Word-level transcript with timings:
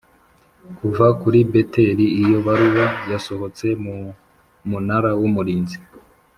kuva 0.77 1.07
kuri 1.21 1.39
Beteli 1.51 2.05
Iyo 2.21 2.37
baruwa 2.45 2.85
yasohotse 3.11 3.65
mu 3.83 3.95
Munara 4.69 5.11
w 5.21 5.23
Umurinzi 5.29 5.77